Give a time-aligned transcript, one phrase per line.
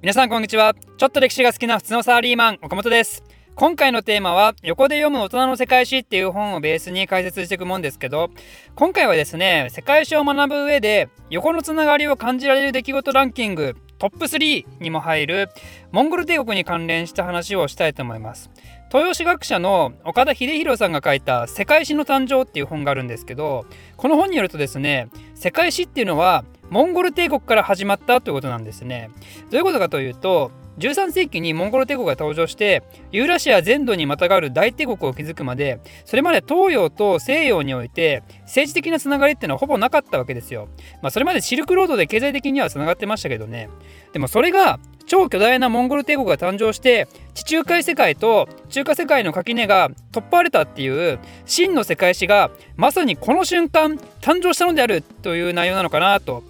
[0.00, 0.76] 皆さんこんにちは。
[0.96, 3.24] ちょっと歴史が好きな普通のサラリーマン岡本です。
[3.56, 8.30] 今回のテーマは横で読む大人の世界史っていう本をベースに解説していくもんですけど
[8.76, 15.48] 今回はですね世界史を学ぶ上で横のつながりを感じられる出来事ランキングトップ3にも入る
[15.90, 18.50] モンゴル帝国に関連した話をしたいと思います。
[18.90, 29.10] 東洋史学者の岡田秀弘さんが書いた「世界史の誕生」っていう本があるんですけどこの本によるとですね世界史っていうのはモンゴル帝国から始まったということなんですね。
[29.50, 40.68] どういうことかというと13世紀にモンゴル帝国が登場してユーラシア全土にまたがる大帝国を築くまでそれまで東洋と西洋において政治的なつながりっていうのはほぼなかったわけですよ。
[41.02, 43.68] まあ、それまでシルクロードで経済的にはつながってましたけどね。
[44.12, 56.44] でもそれが超巨大なモンゴル帝国が誕生して地中海世界と中華世界の垣根が突破されたっていう真の世界史がまさにこの瞬間誕生したのであるという内容なのかなと、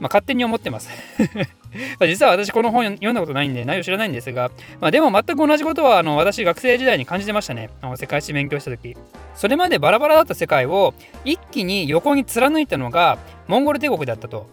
[0.00, 0.90] まあ、勝手に思ってます。
[2.00, 4.50] 実は私この本読んだことないんで内容知らないんですが、
[4.80, 7.68] まあ、でも全く同じことはあの私学生時代に感じてましたね。
[7.82, 8.96] あの世界史勉強した時。
[9.34, 14.46] それまでバラバラだった世界を一気に横に貫いたのがモンゴル帝国だったと。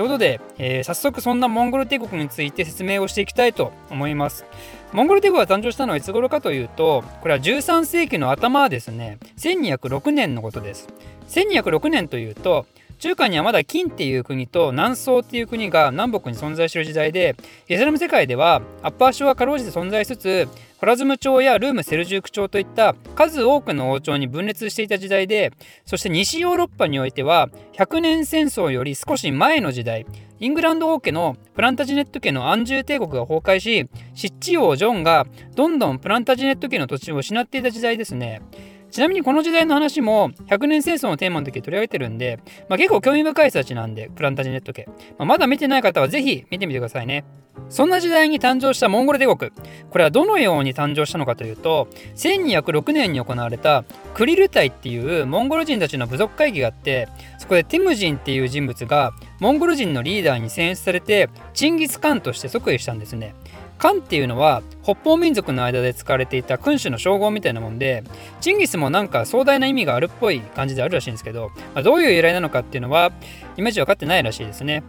[0.00, 4.46] ということで、えー、早速そんなモンゴル帝国について説明をしていきたいと思います。
[4.94, 10.88] モンゴル帝国が誕生したのはいつ頃かというと、これは13世紀の頭ですね、1206年のことです。
[11.28, 12.64] 1206年というと、
[13.00, 17.34] 中華にはまだ金っていう国と南宋っていう国が南北に存在している時代で
[17.66, 25.50] イスラム世界ではアッパー省はかろうじて存在しつつホラズム朝やルーム・セルジューク朝といった数多くの王朝に分裂していた時代で
[25.86, 30.04] そして西ヨーロッパにおいては100年戦争より少し前の時代
[30.38, 38.42] イングランド王家のプランタジネット家の安住帝国が崩壊しシッチ王ジョンがどんどんプランタジネット家の土地を失っていた時代ですね。
[38.90, 42.38] ちなみにこの時代の話も100年戦争のテーマの時取り上げてるんで、
[42.68, 44.86] まあ、結構興味深い人たちなんで、プランタジネット家。
[45.18, 47.24] まあ、まだ見てない方はぜひ見てみてくださいね。
[47.68, 49.52] そんな時代に誕生したモンゴル帝国。
[49.90, 63.34] これはどのように誕生したのかというと、1206年に行われたクリル隊っていうモンゴル人たちの部族会議があって、そこでティムジンっていう人物がモンゴル人のリーダーに選出されて、チンギス・カンとして即位したんですね。
[63.80, 68.04] カンっていうのは北方民族の間で使われていた君主の称号みたいなもんで
[68.40, 73.10] チンギスもなんか壮大な意味があるっぽい感じであるらしいんですけど、まあ、どういう由来なのかっていうのは
[73.56, 74.82] いまいち分かってないらしいですね。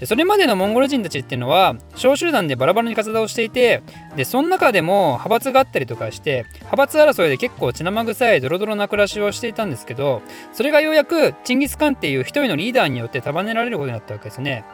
[0.00, 3.82] でそれまでのモンゴル人たちっていうのは小集団でバラバラに活動していて
[4.16, 10.20] でその中でも派閥があったりとかして派閥争いで結構血生臭いドロドロな暮らしをしていたんですけど
[10.52, 14.64] それがようやくチンギス・カンっていう一人のリーダーによって束ねられることになったわけですね。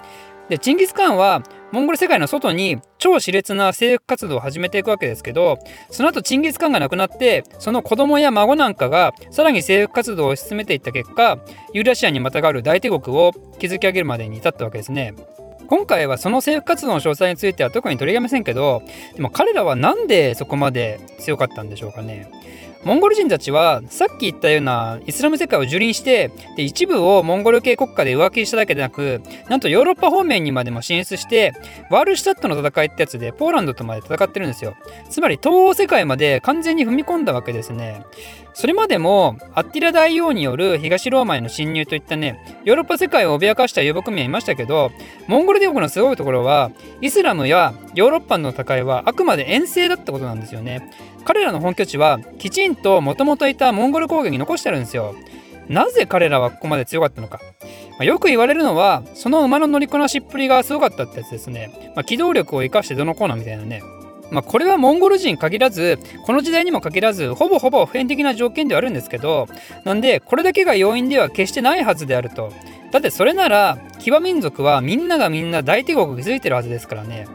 [0.48, 5.58] でチンギス・カンはモンゴル世界の外に超熾烈な征服活動を始めていくわけですけど
[5.90, 11.38] その後チンギス・カンが亡くなってその子供や孫なんかがさらに征服活動を進めていった結果
[11.72, 15.14] ユーラシアにまたがる大帝国を築き上げるまでに至ったわけですね。
[15.68, 18.82] 今回はその征服活動の詳細については特に取り上げませんけど
[19.14, 22.28] でも彼らは何でそこまで強かったんでしょうかね。
[22.82, 31.52] モンゴル人たちはさっき言ったようなイスラム世界を樹林してで一部をモンゴル系国家で浮気しただけでなくなんとヨーロッパ方面にまでも進出して
[31.90, 34.74] ワールシュタットの戦いってやつでポーランドとまで戦ってるんですよ。
[35.10, 38.02] つまり東欧世界まで完全に踏み込んだわけですね。
[38.54, 44.90] それまでもアッティラ大王による東ローマへの侵入といったねヨーロッパ世界を脅かした遊牧民はいましたけど
[45.26, 50.92] モンゴル帝国のすごいところはイスラムやヨーロッパの戦いはあくまで遠征だったことなんですよね。
[51.24, 55.14] 彼らの本拠地はきちんともともといたモンゴル攻撃に残してあるんですよ。
[55.68, 57.40] なぜ彼らはここまで強かったのか、
[57.90, 63.80] まあ、よく言われるのはその馬の乗りこなしっぷりがすごかったってやつですね、まあ、機動力を生かしてどのコーナーみたいなね。
[64.30, 69.48] まあ、これはモンゴル人限らずこの時代にも限らずほぼほぼ普遍的な条件ではあるんですけど
[69.84, 72.52] なんでこれだけが要因では決してないはずであると。
[72.90, 77.26] だってそれなら騎馬民族はみんながみんな大帝国を築いてるはずですからね。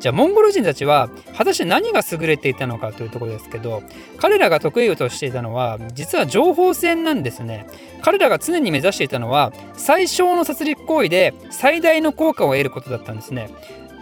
[0.00, 3.82] じゃあモンゴル人たちは果たして何が優れていたのかというところですけど
[4.18, 7.66] 彼らが得意としていたのは実は情報戦なんですね。
[8.02, 13.48] 彼らが常に目指していたのは最小の殺戮行為で最大の効果を得ることだったんですね。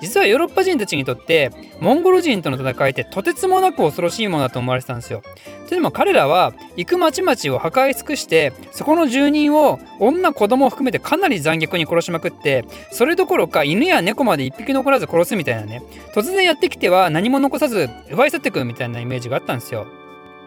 [0.02, 5.22] 実はヨーロッパ人たちにとってモンゴル人との戦いってとてつもなく恐ろしいものだと思われてたんですよ。
[5.68, 15.82] というのも彼らは行く町々を破壊尽くしてそこの住人を女子供を含めてかなり残虐に殺しまくってそれどころか犬や猫まで一匹残らず殺すみたいなね
[16.14, 19.86] 突然やってきては何も残さず奪い去ってくみたいなイメージがあったんですよ。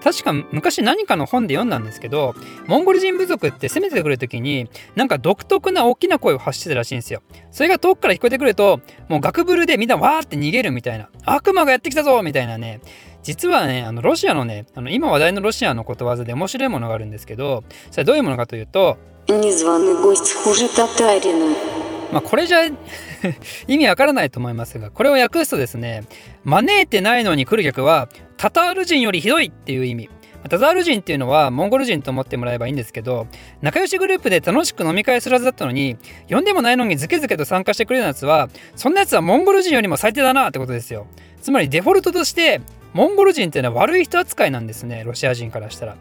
[0.06, 2.36] 確か昔何かの本で読んだんですけど
[2.68, 7.24] モンゴル人部族って攻めてくる時になんか独特な大きな声を発してたらしいんですよ。
[7.50, 12.82] それが遠くから聞こえてくるともうガクブルでみんなわーって逃げるみたいな悪魔がやってきたぞみたいなね。
[13.24, 19.00] 実はねあのロシアのねあの今話題のロシアのことわざで面白いものがあるんですけどそれどういうものかというと
[22.12, 22.60] まあ、これじゃ
[23.68, 26.04] 意味わからないと思いますがこれを訳すとですね
[26.44, 30.10] 招いてないのに来る客はタタール人よりひどいっていう意味。
[30.50, 33.26] タタール人っていうのはモンゴル人と思ってもらえばいいんですけど
[33.62, 35.98] 仲良しグループで楽しく飲み会するはずだったのに
[36.30, 41.08] 呼んでもないのにズケズケと参加してくれるやつはそんなやつはモンゴル人よりも最低だなってことですよ。
[41.42, 42.62] つまりデフォルトとして
[42.94, 45.98] モンゴル人っていうのは悪い人扱いなんですねロシア人からしたら。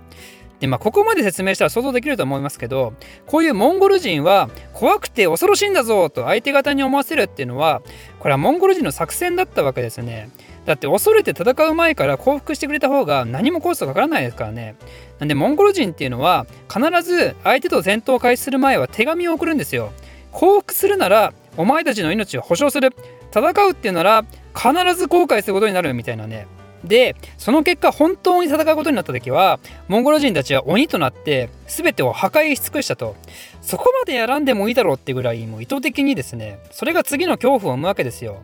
[0.65, 2.95] でまあここまで説明したら想像できると思いますけど
[3.27, 7.83] こういうモンゴル人は怖くて恐ろしいんだぞと相手方に思わせるっていうのは
[8.19, 10.31] これはモンゴル人の作戦だったわけですね
[10.65, 14.77] だって恐れて戦う前から降伏してくれた方が何もコストかからないですからね。
[15.19, 19.93] なんでモンゴル人っていうのは必ず相手と戦闘を開始する前は手紙を送るんですよ。
[20.33, 22.97] 降伏するならお前たちの命を保証する。
[23.31, 24.25] 戦うっていうなら
[24.55, 26.47] 必ず後悔することになるみたいなね。
[26.85, 29.59] でその結果本当に戦うことになった時は
[29.89, 33.17] モンゴル人たちは鬼となって全てを破壊し尽くしたと。
[33.61, 38.43] そこまでやらんでもいいだろうってぐらいもう意図的にですねそれが次の恐怖を生むわけですよ。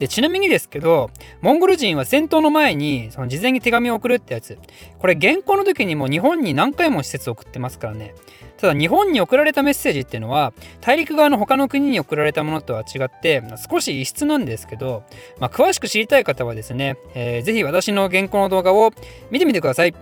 [0.00, 1.10] で、ちなみにですけど、
[1.42, 4.58] モンゴル人は戦闘の前に、その事前に手紙を送るってやつ。
[4.98, 8.14] これ、原稿の時にも日本に何回も施設を送ってますからね。
[8.56, 15.02] ただ、日本に送られたメッセージっていうのは、大陸側の他の国に送られたものとは違って、少し異質なんですけど、
[15.38, 18.92] まあ、詳しく知りたい方はですね、えー、ぜひ私の原稿の動画を
[19.30, 19.94] 見てみてください。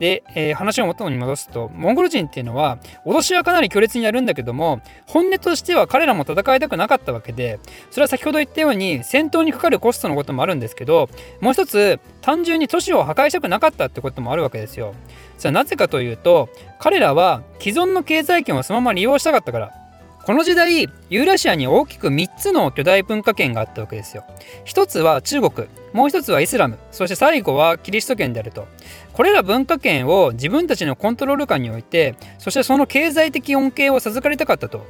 [0.00, 7.60] で、えー、話を元に戻すとモンゴル人っていうのは脅しはかなり強烈にやるんだけども本音としては彼らも戦いたくなかったわけで
[7.90, 11.08] それは先ほど言ったように戦闘にかかるコストのこともあるんですけど
[11.40, 14.94] もう一つ単純に都市を破壊したくなかったってこともあるわけですよ。
[15.38, 16.48] それはなぜかというと
[16.78, 19.79] 彼らは既存の経済圏をそのまま利用したかったから
[20.26, 24.24] この時代ユーラシアに大きく3つの巨大文化圏があったわけですよ。
[24.64, 28.68] 一つは中国もう一つはイスラムそして最後はキリスト圏であると。
[29.14, 34.86] これら文化圏を自分たちのコントロール下に置いてそしてその経済的恩恵を授かりたかったと。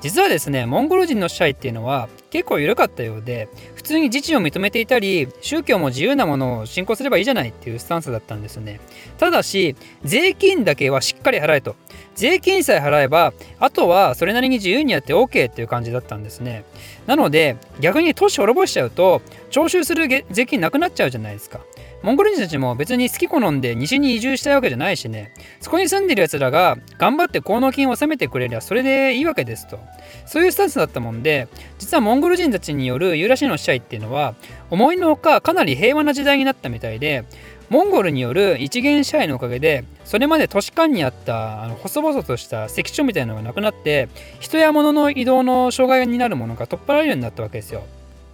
[0.00, 8.80] 実はですねモンゴル人の支配っていうのは結構緩かったようで普通に自治を認めていたり宗教も自由なものを信仰すればいいじゃないっていうスタンスだったんですよね。
[9.18, 11.76] ただし税金だけはしっかり払えと。
[12.14, 16.64] 税金さえ払えばあとはそれなりに自由にやって OK っていう感じだったんですね。
[17.06, 21.60] なので逆に都市滅ぼしちゃうと徴収する税金なくなっちゃうじゃないですか。
[22.02, 25.32] モンゴル人たちも別に好き好んで西に移住したいわけじゃないしね。
[25.60, 29.78] そこに住んでる奴らが頑張って効能金を納めてくれりゃそれでいいわけですと。
[30.26, 31.48] そういうスタンスだったもんで
[31.78, 34.34] 実はモンゴル人たちによるユーラシアの支配っていうのは
[34.70, 37.24] 思いのほかかなり平和な時代になったみたいで
[37.70, 44.08] モンゴルによる一元支配のおかげでそれまで都市間にあったあの細々とした関所みたいなのがなくなって
[44.40, 47.84] 人や物の移動の障害になるものが取っ払えるようになったわけですよ。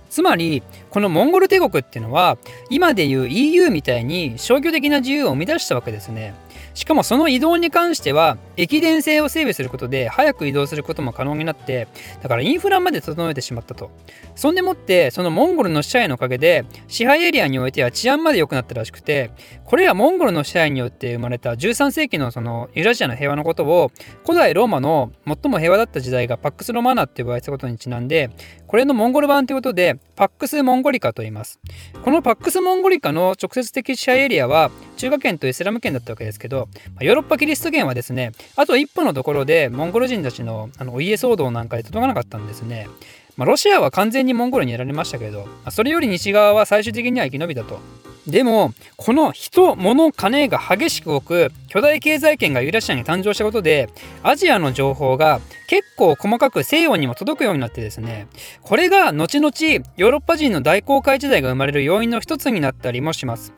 [0.09, 2.39] つまりこのモンゴル帝国っていうのは
[2.71, 6.35] 今でいう EU みたいに消去的な自由を生み出したわけですね。
[6.77, 11.89] しかもその移動に関しては駅伝性を整備することで早く移動することも可能になって
[12.23, 13.91] だからインフラまで整えてしまったと。
[14.35, 19.31] そんでもってそのモンゴルの支配のおかげで支配エリアにおいては治安まで良くなったらしくて
[19.65, 23.91] これらモンゴルの支配によって生まれた13世紀のそのユーラシアの平和のことを
[24.27, 28.29] 古代ローマの最も平和だった時代がパックス・ロマーナって呼ばれたことにちなんで
[28.67, 31.61] これのモンゴル版ということでパックス・モンゴリカと言います
[32.03, 36.69] このパックス・モンゴリカの直接的支配エリアは中華圏とイスラム圏だったわけですけど
[37.01, 42.89] ヨーロッパキリスト圏はですねあと一歩のところでモンゴル人たちのあのお家騒動なんかで届かなかったんですね。
[43.37, 47.79] まあ、ロシアは完全にモンゴルにやられましたけど、まあ、それより西側は最終的には生き延びたと。
[48.27, 53.89] でもこの人物金が激しく動く巨大経済圏がユーラシアに誕生したことで
[54.25, 58.27] アジアの情報が結構細かく西洋にも届くようになってですね
[58.63, 59.53] これが後々
[59.97, 63.53] ヨーロッパ人の大航海時代が生まれる要因の一つになったりもします。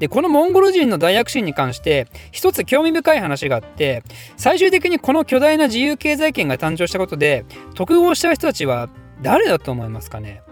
[0.00, 4.04] でこのモンゴル人の大躍進に関して一つ興味深い話があって
[4.36, 7.44] 最終的にこの巨大な自由経済圏が誕生したことで
[7.74, 8.88] 得をした人たちは
[9.22, 10.42] 誰だと思いますかね？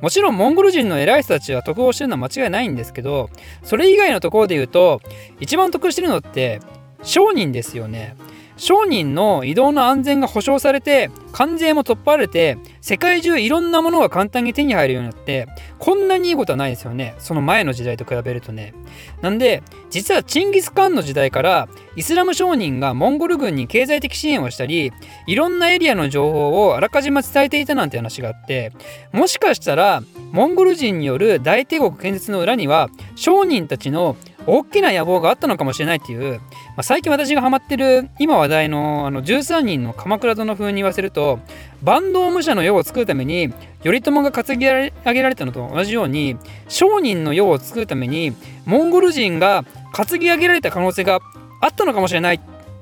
[0.00, 3.28] もちろんモンゴル人の偉い人たちは得をしてるのは間違いないんですけど
[3.62, 5.02] それ以外のところで言うと
[5.40, 6.60] 一番得してるのって
[7.02, 8.16] 商人ですよね。
[8.60, 15.48] 商人の移動の安全が保障されて関税も取っ払われて世界中いろんなものが簡単に手に入るようになって
[15.78, 17.14] こんなにいいことはないですよね。
[17.18, 18.74] その前の時代と比べるとね。
[19.22, 24.92] なんで実はチンギス・カンの時代からイスラム商人がモンゴル軍に経済的支援をしたり
[25.26, 28.72] いろんなエリアの情報をあらかじめ伝えていたなんて話があって
[29.12, 30.02] もしかしたら
[30.32, 41.40] モンゴル人による大帝国建設の裏には商人たちの大きな野望があったのかもしれないっていう、まあ、最近私がハマってる今話題のあの13人の鎌倉殿風に言わせると
[41.84, 46.36] 坂東武者の世を作るために頼朝が担ぎ上げられたのと同じように
[46.68, 48.32] 商人の世を作るために
[48.64, 51.20] モンゴル人が担ぎ上げられた可能性が
[51.60, 52.40] あったのかもしれない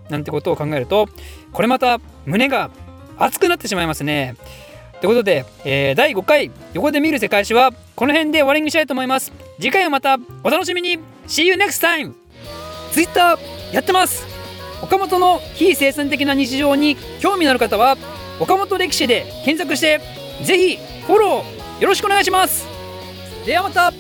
[0.09, 1.09] なんてことを考えると
[1.53, 2.71] これまた胸が
[3.19, 4.37] 熱くなってしまいますね。
[5.01, 9.33] ということで、えー、第5回横で見る世界史はこの辺で終わりにしたいと思います。
[9.61, 12.15] 次回はまたお楽しみに !See you next time!
[12.93, 13.39] Twitter
[13.73, 14.27] やってます
[14.83, 17.97] 岡本の非生産的な日常に興味のある方は
[18.41, 20.01] 岡本歴史で検索して
[20.45, 20.77] ぜひ
[21.07, 22.67] フォローよろしくお願いします
[23.45, 23.93] ではまた